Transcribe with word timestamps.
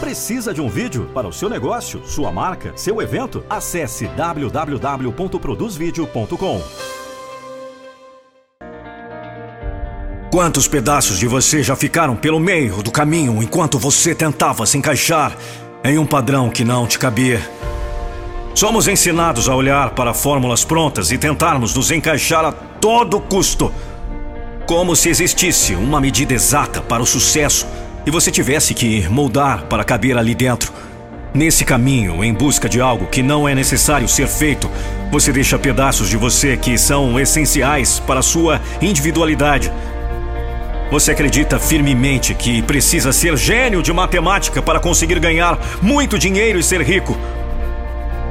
Precisa 0.00 0.52
de 0.52 0.60
um 0.60 0.68
vídeo 0.68 1.08
para 1.14 1.28
o 1.28 1.32
seu 1.32 1.48
negócio, 1.48 2.02
sua 2.04 2.32
marca, 2.32 2.72
seu 2.74 3.00
evento? 3.00 3.44
Acesse 3.48 4.08
www.produzvideo.com. 4.08 6.60
Quantos 10.32 10.66
pedaços 10.66 11.20
de 11.20 11.28
você 11.28 11.62
já 11.62 11.76
ficaram 11.76 12.16
pelo 12.16 12.40
meio 12.40 12.82
do 12.82 12.90
caminho 12.90 13.40
enquanto 13.40 13.78
você 13.78 14.12
tentava 14.12 14.66
se 14.66 14.76
encaixar 14.76 15.36
em 15.84 15.98
um 15.98 16.06
padrão 16.06 16.50
que 16.50 16.64
não 16.64 16.84
te 16.84 16.98
cabia? 16.98 17.40
Somos 18.56 18.88
ensinados 18.88 19.48
a 19.48 19.54
olhar 19.54 19.90
para 19.90 20.12
fórmulas 20.12 20.64
prontas 20.64 21.12
e 21.12 21.18
tentarmos 21.18 21.76
nos 21.76 21.92
encaixar 21.92 22.44
a 22.44 22.50
todo 22.50 23.20
custo. 23.20 23.72
Como 24.66 24.96
se 24.96 25.10
existisse 25.10 25.76
uma 25.76 26.00
medida 26.00 26.34
exata 26.34 26.82
para 26.82 27.04
o 27.04 27.06
sucesso 27.06 27.68
e 28.06 28.10
você 28.10 28.30
tivesse 28.30 28.72
que 28.72 29.06
moldar 29.08 29.64
para 29.64 29.82
caber 29.82 30.16
ali 30.16 30.32
dentro. 30.32 30.72
Nesse 31.34 31.64
caminho, 31.64 32.22
em 32.22 32.32
busca 32.32 32.68
de 32.68 32.80
algo 32.80 33.06
que 33.06 33.20
não 33.20 33.48
é 33.48 33.54
necessário 33.54 34.08
ser 34.08 34.28
feito, 34.28 34.70
você 35.10 35.32
deixa 35.32 35.58
pedaços 35.58 36.08
de 36.08 36.16
você 36.16 36.56
que 36.56 36.78
são 36.78 37.18
essenciais 37.18 37.98
para 37.98 38.20
a 38.20 38.22
sua 38.22 38.60
individualidade. 38.80 39.72
Você 40.90 41.10
acredita 41.10 41.58
firmemente 41.58 42.32
que 42.32 42.62
precisa 42.62 43.12
ser 43.12 43.36
gênio 43.36 43.82
de 43.82 43.92
matemática 43.92 44.62
para 44.62 44.78
conseguir 44.78 45.18
ganhar 45.18 45.58
muito 45.82 46.16
dinheiro 46.16 46.60
e 46.60 46.62
ser 46.62 46.80
rico? 46.82 47.18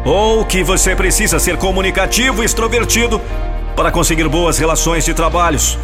Ou 0.06 0.46
que 0.46 0.64
você 0.64 0.96
precisa 0.96 1.38
ser 1.38 1.58
comunicativo 1.58 2.42
e 2.42 2.46
extrovertido 2.46 3.22
para 3.76 3.92
conseguir 3.92 4.30
boas 4.30 4.58
relações 4.58 5.04
de 5.04 5.14
trabalhos? 5.14 5.78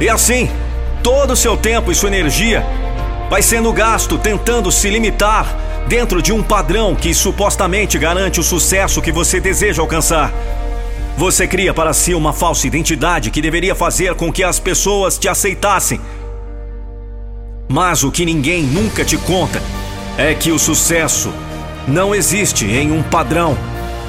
E 0.00 0.08
assim, 0.08 0.48
todo 1.02 1.32
o 1.32 1.36
seu 1.36 1.56
tempo 1.56 1.90
e 1.90 1.94
sua 1.94 2.08
energia 2.08 2.64
vai 3.32 3.40
sendo 3.40 3.72
gasto 3.72 4.18
tentando 4.18 4.70
se 4.70 4.90
limitar 4.90 5.56
dentro 5.88 6.20
de 6.20 6.34
um 6.34 6.42
padrão 6.42 6.94
que 6.94 7.14
supostamente 7.14 7.96
garante 7.96 8.38
o 8.38 8.42
sucesso 8.42 9.00
que 9.00 9.10
você 9.10 9.40
deseja 9.40 9.80
alcançar. 9.80 10.30
Você 11.16 11.46
cria 11.46 11.72
para 11.72 11.94
si 11.94 12.12
uma 12.12 12.34
falsa 12.34 12.66
identidade 12.66 13.30
que 13.30 13.40
deveria 13.40 13.74
fazer 13.74 14.14
com 14.16 14.30
que 14.30 14.44
as 14.44 14.58
pessoas 14.60 15.16
te 15.16 15.28
aceitassem. 15.30 15.98
Mas 17.70 18.04
o 18.04 18.12
que 18.12 18.26
ninguém 18.26 18.64
nunca 18.64 19.02
te 19.02 19.16
conta 19.16 19.62
é 20.18 20.34
que 20.34 20.52
o 20.52 20.58
sucesso 20.58 21.32
não 21.88 22.14
existe 22.14 22.66
em 22.66 22.92
um 22.92 23.02
padrão. 23.02 23.56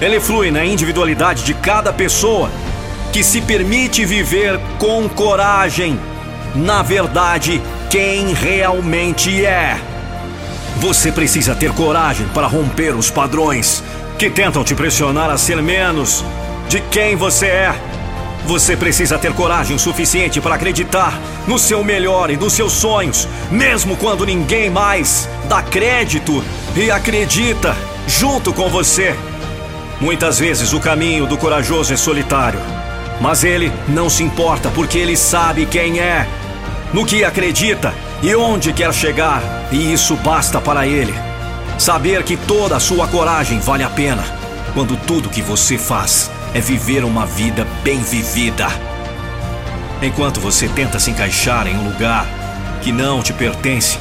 Ele 0.02 0.20
flui 0.20 0.52
na 0.52 0.66
individualidade 0.66 1.46
de 1.46 1.54
cada 1.54 1.94
pessoa 1.94 2.52
que 3.14 3.24
se 3.24 3.40
permite 3.40 4.04
viver 4.04 4.60
com 4.78 5.08
coragem, 5.08 5.98
na 6.54 6.82
verdade, 6.82 7.62
quem 7.94 8.34
realmente 8.34 9.46
é. 9.46 9.80
Você 10.78 11.12
precisa 11.12 11.54
ter 11.54 11.72
coragem 11.74 12.28
para 12.30 12.48
romper 12.48 12.96
os 12.96 13.12
padrões 13.12 13.84
que 14.18 14.32
tentam 14.32 14.64
te 14.64 14.74
pressionar 14.74 15.30
a 15.30 15.38
ser 15.38 15.62
menos 15.62 16.26
de 16.68 16.82
quem 16.82 17.16
você 17.16 17.46
é. 17.46 17.76
Você 18.48 18.76
precisa 18.76 19.20
ter 19.20 19.32
coragem 19.34 19.78
suficiente 19.78 20.42
para 20.42 20.56
acreditar 20.56 21.22
no 21.48 21.60
seu 21.60 21.84
melhor 21.84 22.32
e 22.32 22.36
nos 22.36 22.54
seus 22.54 22.74
sonhos, 22.74 23.28
mesmo 23.52 23.96
quando 23.96 24.26
ninguém 24.26 24.72
mais 24.72 25.30
dá 25.48 25.62
crédito 25.62 26.44
e 26.76 26.90
acredita 26.90 27.78
junto 28.08 28.52
com 28.52 28.70
você. 28.70 29.16
Muitas 30.02 30.40
vezes 30.40 30.74
o 30.74 30.80
caminho 30.80 31.28
do 31.28 31.38
corajoso 31.38 31.94
é 31.94 31.96
solitário, 31.96 32.60
mas 33.22 33.44
ele 33.44 33.72
não 33.88 34.10
se 34.10 34.24
importa 34.24 34.72
porque 34.74 34.98
ele 34.98 35.16
sabe 35.16 35.68
quem 35.68 36.00
é, 36.00 36.28
no 36.94 37.06
que 37.06 37.24
acredita 37.24 37.94
e 38.22 38.34
onde 38.36 38.72
quer 38.72 38.94
chegar, 38.94 39.42
e 39.72 39.92
isso 39.92 40.16
basta 40.16 40.62
para 40.62 40.88
ele. 40.88 41.14
Saber 41.78 42.24
que 42.24 42.38
toda 42.38 42.78
a 42.78 42.80
sua 42.80 43.08
coragem 43.08 43.60
vale 43.60 43.84
a 43.84 43.90
pena 43.90 44.24
quando 44.74 44.96
tudo 44.96 45.30
que 45.30 45.42
você 45.42 45.78
faz 45.78 46.32
é 46.54 46.62
viver 46.62 47.04
uma 47.04 47.26
vida 47.26 47.68
bem 47.84 48.00
vivida. 48.00 48.68
Enquanto 50.02 50.40
você 50.40 50.68
tenta 50.68 51.00
se 51.00 51.10
encaixar 51.10 51.68
em 51.68 51.76
um 51.76 51.84
lugar 51.84 52.26
que 52.82 52.92
não 52.92 53.22
te 53.22 53.34
pertence, 53.34 53.98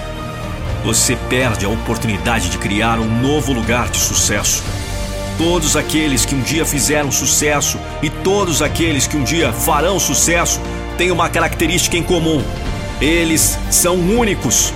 você 0.84 1.16
perde 1.28 1.64
a 1.64 1.68
oportunidade 1.68 2.48
de 2.50 2.58
criar 2.58 2.98
um 2.98 3.20
novo 3.20 3.52
lugar 3.52 3.88
de 3.88 3.98
sucesso. 3.98 4.62
Todos 5.38 5.76
aqueles 5.76 6.24
que 6.24 6.34
um 6.34 6.42
dia 6.42 6.66
fizeram 6.66 7.10
sucesso 7.10 7.78
e 8.02 8.10
todos 8.10 8.60
aqueles 8.60 9.06
que 9.06 9.16
um 9.16 9.24
dia 9.24 9.52
farão 9.52 9.98
sucesso 9.98 10.60
têm 10.98 11.10
uma 11.10 11.28
característica 11.28 11.96
em 11.96 12.02
comum: 12.02 12.42
eles 13.02 13.58
são 13.68 13.96
únicos. 13.96 14.72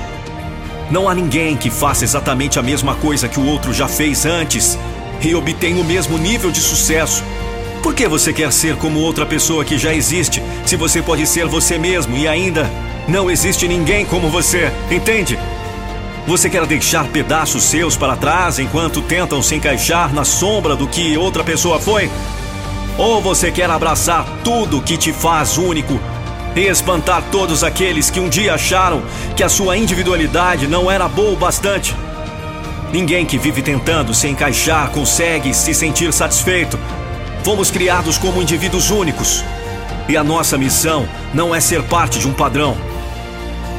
Não 0.90 1.08
há 1.08 1.14
ninguém 1.14 1.56
que 1.56 1.70
faça 1.70 2.04
exatamente 2.04 2.58
a 2.58 2.62
mesma 2.62 2.96
coisa 2.96 3.28
que 3.28 3.38
o 3.38 3.46
outro 3.46 3.72
já 3.72 3.86
fez 3.86 4.26
antes 4.26 4.76
e 5.22 5.34
obtenha 5.34 5.80
o 5.80 5.84
mesmo 5.84 6.18
nível 6.18 6.50
de 6.50 6.60
sucesso. 6.60 7.22
Por 7.82 7.94
que 7.94 8.08
você 8.08 8.32
quer 8.32 8.52
ser 8.52 8.76
como 8.76 8.98
outra 8.98 9.24
pessoa 9.24 9.64
que 9.64 9.78
já 9.78 9.94
existe, 9.94 10.42
se 10.64 10.76
você 10.76 11.00
pode 11.00 11.24
ser 11.26 11.46
você 11.46 11.78
mesmo 11.78 12.16
e 12.16 12.26
ainda 12.26 12.68
não 13.06 13.30
existe 13.30 13.68
ninguém 13.68 14.04
como 14.04 14.28
você? 14.28 14.72
Entende? 14.90 15.38
Você 16.26 16.50
quer 16.50 16.66
deixar 16.66 17.06
pedaços 17.06 17.62
seus 17.62 17.96
para 17.96 18.16
trás 18.16 18.58
enquanto 18.58 19.00
tentam 19.00 19.40
se 19.40 19.54
encaixar 19.54 20.12
na 20.12 20.24
sombra 20.24 20.74
do 20.74 20.88
que 20.88 21.16
outra 21.16 21.44
pessoa 21.44 21.78
foi? 21.78 22.10
Ou 22.98 23.22
você 23.22 23.52
quer 23.52 23.70
abraçar 23.70 24.26
tudo 24.42 24.82
que 24.82 24.96
te 24.96 25.12
faz 25.12 25.56
único 25.56 26.00
e 26.56 26.66
espantar 26.66 27.22
todos 27.30 27.62
aqueles 27.62 28.10
que 28.10 28.18
um 28.18 28.28
dia 28.28 28.54
acharam 28.54 29.02
que 29.36 29.44
a 29.44 29.48
sua 29.48 29.76
individualidade 29.76 30.66
não 30.66 30.90
era 30.90 31.06
boa 31.06 31.32
o 31.32 31.36
bastante? 31.36 31.94
Ninguém 32.92 33.24
que 33.24 33.38
vive 33.38 33.62
tentando 33.62 34.12
se 34.14 34.26
encaixar 34.26 34.90
consegue 34.90 35.52
se 35.52 35.72
sentir 35.74 36.12
satisfeito 36.12 36.78
Fomos 37.46 37.70
criados 37.70 38.18
como 38.18 38.42
indivíduos 38.42 38.90
únicos. 38.90 39.44
E 40.08 40.16
a 40.16 40.24
nossa 40.24 40.58
missão 40.58 41.08
não 41.32 41.54
é 41.54 41.60
ser 41.60 41.80
parte 41.84 42.18
de 42.18 42.26
um 42.26 42.32
padrão. 42.32 42.76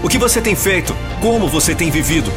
O 0.01 0.07
que 0.07 0.17
você 0.17 0.39
tem 0.39 0.55
feito? 0.55 0.95
Como 1.19 1.49
você 1.49 1.75
tem 1.75 1.91
vivido? 1.91 2.31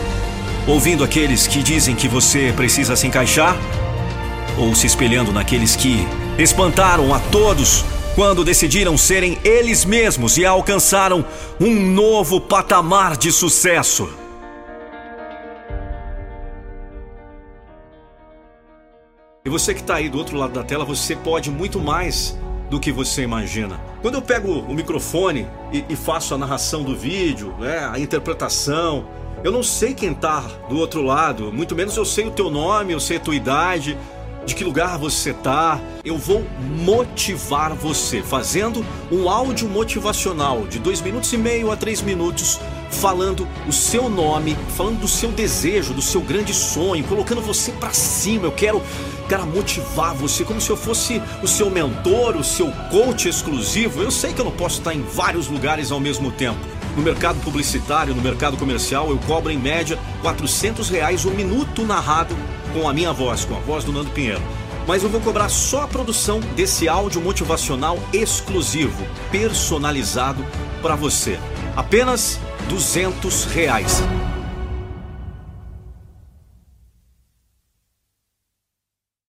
Ouvindo 0.66 1.04
aqueles 1.04 1.46
que 1.46 1.62
dizem 1.62 1.94
que 1.94 2.08
você 2.08 2.52
precisa 2.56 2.96
se 2.96 3.06
encaixar? 3.06 3.56
Ou 4.58 4.74
se 4.74 4.88
espelhando 4.88 5.30
naqueles 5.30 5.76
que 5.76 6.04
espantaram 6.36 7.14
a 7.14 7.20
todos 7.20 7.84
quando 8.20 8.44
decidiram 8.44 8.98
serem 8.98 9.38
eles 9.42 9.82
mesmos 9.82 10.36
e 10.36 10.44
alcançaram 10.44 11.24
um 11.58 11.74
novo 11.74 12.38
patamar 12.38 13.16
de 13.16 13.32
sucesso? 13.32 14.10
E 19.42 19.48
você 19.48 19.72
que 19.72 19.80
está 19.80 19.94
aí 19.94 20.10
do 20.10 20.18
outro 20.18 20.36
lado 20.36 20.52
da 20.52 20.62
tela, 20.62 20.84
você 20.84 21.16
pode 21.16 21.50
muito 21.50 21.80
mais 21.80 22.38
do 22.68 22.78
que 22.78 22.92
você 22.92 23.22
imagina. 23.22 23.80
Quando 24.02 24.16
eu 24.16 24.22
pego 24.22 24.52
o 24.52 24.74
microfone 24.74 25.48
e, 25.72 25.86
e 25.88 25.96
faço 25.96 26.34
a 26.34 26.36
narração 26.36 26.82
do 26.82 26.94
vídeo, 26.94 27.54
né, 27.58 27.88
a 27.90 27.98
interpretação, 27.98 29.08
eu 29.42 29.50
não 29.50 29.62
sei 29.62 29.94
quem 29.94 30.12
está 30.12 30.40
do 30.68 30.78
outro 30.78 31.00
lado, 31.00 31.50
muito 31.50 31.74
menos 31.74 31.96
eu 31.96 32.04
sei 32.04 32.26
o 32.26 32.30
teu 32.30 32.50
nome, 32.50 32.92
eu 32.92 33.00
sei 33.00 33.16
a 33.16 33.20
tua 33.20 33.34
idade, 33.34 33.96
de 34.44 34.54
que 34.54 34.64
lugar 34.64 34.98
você 34.98 35.30
está. 35.30 35.80
Eu 36.04 36.16
vou 36.16 36.44
motivar 36.84 37.74
você 37.74 38.22
fazendo 38.22 38.84
um 39.10 39.28
áudio 39.28 39.68
motivacional 39.68 40.66
de 40.66 40.78
dois 40.78 41.00
minutos 41.00 41.32
e 41.32 41.36
meio 41.36 41.70
a 41.70 41.76
três 41.76 42.00
minutos, 42.00 42.58
falando 42.90 43.46
o 43.68 43.72
seu 43.72 44.08
nome, 44.08 44.56
falando 44.76 45.00
do 45.00 45.08
seu 45.08 45.30
desejo, 45.30 45.92
do 45.92 46.02
seu 46.02 46.20
grande 46.20 46.54
sonho, 46.54 47.04
colocando 47.04 47.40
você 47.40 47.70
para 47.72 47.92
cima. 47.92 48.46
Eu 48.46 48.52
quero 48.52 48.82
cara, 49.28 49.44
motivar 49.44 50.14
você 50.14 50.42
como 50.42 50.60
se 50.60 50.70
eu 50.70 50.76
fosse 50.76 51.22
o 51.42 51.46
seu 51.46 51.70
mentor, 51.70 52.36
o 52.36 52.44
seu 52.44 52.72
coach 52.90 53.28
exclusivo. 53.28 54.02
Eu 54.02 54.10
sei 54.10 54.32
que 54.32 54.40
eu 54.40 54.44
não 54.44 54.52
posso 54.52 54.78
estar 54.78 54.94
em 54.94 55.02
vários 55.02 55.48
lugares 55.48 55.92
ao 55.92 56.00
mesmo 56.00 56.32
tempo. 56.32 56.58
No 56.96 57.02
mercado 57.02 57.38
publicitário, 57.40 58.14
no 58.14 58.20
mercado 58.20 58.56
comercial, 58.56 59.10
eu 59.10 59.18
cobro 59.18 59.52
em 59.52 59.58
média 59.58 59.96
400 60.22 60.88
reais 60.88 61.24
o 61.24 61.30
minuto 61.30 61.84
narrado 61.84 62.34
com 62.72 62.88
a 62.88 62.92
minha 62.92 63.12
voz, 63.12 63.44
com 63.44 63.56
a 63.56 63.60
voz 63.60 63.84
do 63.84 63.92
Nando 63.92 64.10
Pinheiro. 64.10 64.42
Mas 64.86 65.02
eu 65.02 65.08
vou 65.08 65.20
cobrar 65.20 65.48
só 65.48 65.82
a 65.82 65.88
produção 65.88 66.40
desse 66.56 66.88
áudio 66.88 67.20
motivacional 67.20 67.98
exclusivo, 68.12 69.06
personalizado 69.30 70.44
para 70.82 70.96
você. 70.96 71.38
Apenas 71.76 72.40
200 72.68 73.44
reais. 73.44 74.02